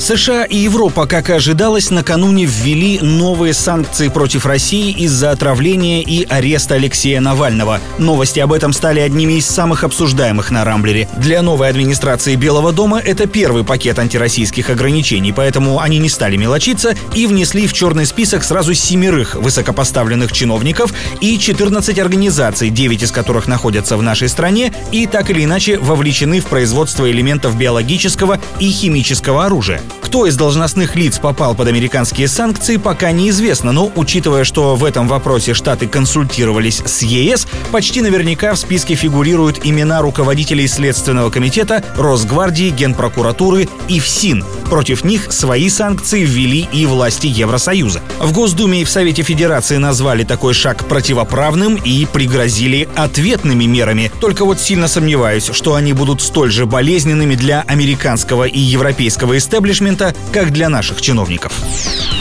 [0.00, 6.24] США и Европа, как и ожидалось, накануне ввели новые санкции против России из-за отравления и
[6.24, 7.80] ареста Алексея Навального.
[7.98, 11.08] Новости об этом стали одними из самых обсуждаемых на Рамблере.
[11.18, 16.94] Для новой администрации Белого дома это первый пакет антироссийских ограничений, поэтому они не стали мелочиться
[17.14, 23.46] и внесли в черный список сразу семерых высокопоставленных чиновников и 14 организаций, 9 из которых
[23.46, 29.44] находятся в нашей стране и так или иначе вовлечены в производство элементов биологического и химического
[29.44, 29.82] оружия.
[30.00, 35.08] Кто из должностных лиц попал под американские санкции, пока неизвестно, но учитывая, что в этом
[35.08, 42.70] вопросе Штаты консультировались с ЕС, почти наверняка в списке фигурируют имена руководителей Следственного комитета, Росгвардии,
[42.70, 44.44] Генпрокуратуры и ФСИН.
[44.68, 48.00] Против них свои санкции ввели и власти Евросоюза.
[48.20, 54.12] В Госдуме и в Совете Федерации назвали такой шаг противоправным и пригрозили ответными мерами.
[54.20, 59.79] Только вот сильно сомневаюсь, что они будут столь же болезненными для американского и европейского истеблишмента,
[59.80, 62.19] менеджмента, как для наших чиновников.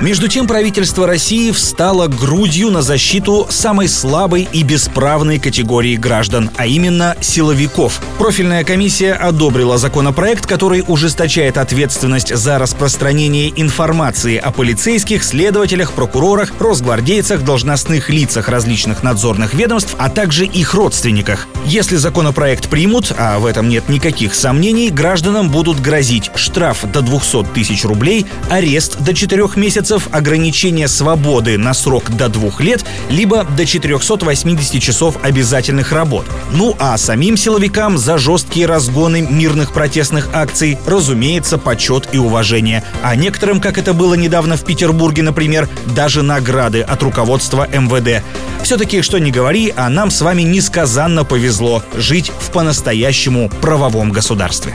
[0.00, 6.66] Между тем, правительство России встало грудью на защиту самой слабой и бесправной категории граждан, а
[6.66, 8.00] именно силовиков.
[8.18, 17.44] Профильная комиссия одобрила законопроект, который ужесточает ответственность за распространение информации о полицейских, следователях, прокурорах, росгвардейцах,
[17.44, 21.46] должностных лицах различных надзорных ведомств, а также их родственниках.
[21.66, 27.44] Если законопроект примут, а в этом нет никаких сомнений, гражданам будут грозить штраф до 200
[27.52, 33.44] тысяч рублей, арест до 4 месяцев, месяцев ограничение свободы на срок до двух лет, либо
[33.56, 36.26] до 480 часов обязательных работ.
[36.52, 42.84] Ну а самим силовикам за жесткие разгоны мирных протестных акций, разумеется, почет и уважение.
[43.02, 48.22] А некоторым, как это было недавно в Петербурге, например, даже награды от руководства МВД.
[48.62, 54.72] Все-таки, что не говори, а нам с вами несказанно повезло жить в по-настоящему правовом государстве.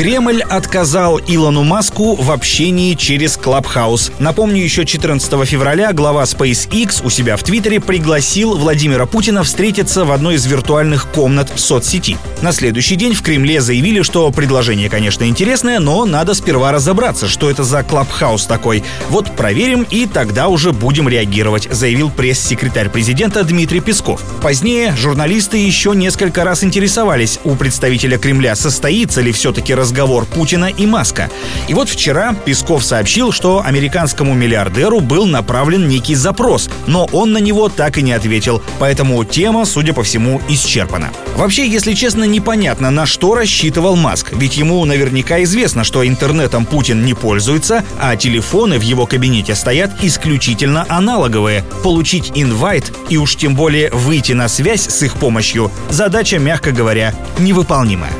[0.00, 4.12] Кремль отказал Илону Маску в общении через Clubhouse.
[4.18, 10.12] Напомню, еще 14 февраля глава SpaceX у себя в Твиттере пригласил Владимира Путина встретиться в
[10.12, 12.16] одной из виртуальных комнат в соцсети.
[12.40, 17.50] На следующий день в Кремле заявили, что предложение, конечно, интересное, но надо сперва разобраться, что
[17.50, 18.82] это за Clubhouse такой.
[19.10, 24.22] Вот проверим и тогда уже будем реагировать, заявил пресс-секретарь президента Дмитрий Песков.
[24.40, 30.66] Позднее журналисты еще несколько раз интересовались у представителя Кремля, состоится ли все-таки разговор разговор Путина
[30.66, 31.28] и Маска.
[31.66, 37.38] И вот вчера Песков сообщил, что американскому миллиардеру был направлен некий запрос, но он на
[37.38, 41.10] него так и не ответил, поэтому тема, судя по всему, исчерпана.
[41.34, 47.04] Вообще, если честно, непонятно, на что рассчитывал Маск, ведь ему наверняка известно, что интернетом Путин
[47.04, 51.64] не пользуется, а телефоны в его кабинете стоят исключительно аналоговые.
[51.82, 57.12] Получить инвайт и уж тем более выйти на связь с их помощью– задача, мягко говоря,
[57.40, 58.12] невыполнимая.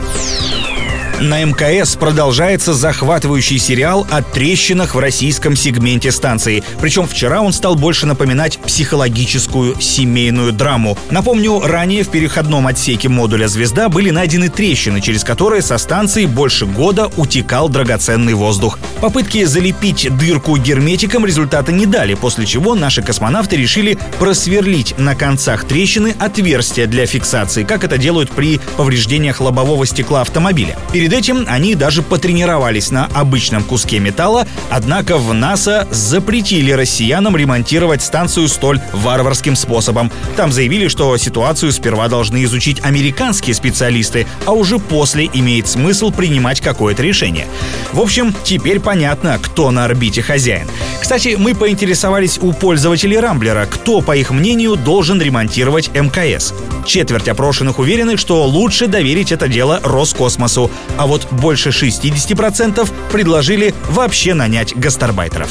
[1.20, 6.64] На МКС продолжается захватывающий сериал о трещинах в российском сегменте станции.
[6.80, 10.96] Причем вчера он стал больше напоминать психологическую семейную драму.
[11.10, 16.64] Напомню, ранее в переходном отсеке модуля «Звезда» были найдены трещины, через которые со станции больше
[16.64, 18.78] года утекал драгоценный воздух.
[19.02, 25.64] Попытки залепить дырку герметиком результата не дали, после чего наши космонавты решили просверлить на концах
[25.64, 30.78] трещины отверстия для фиксации, как это делают при повреждениях лобового стекла автомобиля.
[30.94, 37.36] Перед Перед этим они даже потренировались на обычном куске металла, однако в НАСА запретили россиянам
[37.36, 40.12] ремонтировать станцию столь варварским способом.
[40.36, 46.60] Там заявили, что ситуацию сперва должны изучить американские специалисты, а уже после имеет смысл принимать
[46.60, 47.48] какое-то решение.
[47.92, 50.68] В общем, теперь понятно, кто на орбите хозяин.
[51.00, 56.54] Кстати, мы поинтересовались у пользователей Рамблера, кто, по их мнению, должен ремонтировать МКС.
[56.86, 64.34] Четверть опрошенных уверены, что лучше доверить это дело Роскосмосу, а вот больше 60% предложили вообще
[64.34, 65.48] нанять гастарбайтеров.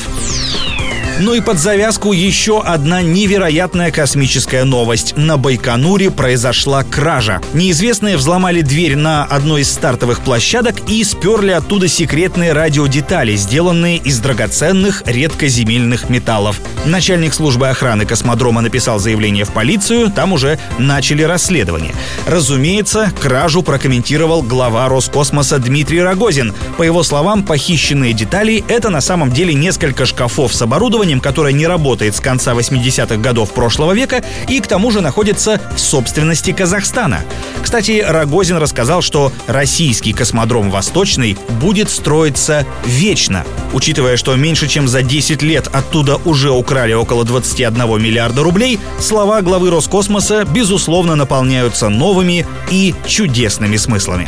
[1.19, 5.17] Ну и под завязку еще одна невероятная космическая новость.
[5.17, 7.41] На Байконуре произошла кража.
[7.53, 14.19] Неизвестные взломали дверь на одной из стартовых площадок и сперли оттуда секретные радиодетали, сделанные из
[14.19, 16.61] драгоценных редкоземельных металлов.
[16.85, 21.93] Начальник службы охраны космодрома написал заявление в полицию, там уже начали расследование.
[22.27, 26.53] Разумеется, кражу прокомментировал глава Роскосмоса Дмитрий Рогозин.
[26.77, 31.53] По его словам, похищенные детали— это на самом деле несколько шкафов с оборудованием, оборудованием, которое
[31.53, 36.51] не работает с конца 80-х годов прошлого века и к тому же находится в собственности
[36.51, 37.21] Казахстана.
[37.61, 43.43] Кстати, Рогозин рассказал, что российский космодром «Восточный» будет строиться вечно.
[43.73, 49.41] Учитывая, что меньше чем за 10 лет оттуда уже украли около 21 миллиарда рублей, слова
[49.41, 54.27] главы Роскосмоса, безусловно, наполняются новыми и чудесными смыслами.